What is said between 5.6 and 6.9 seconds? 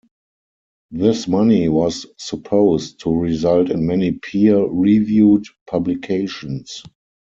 publications.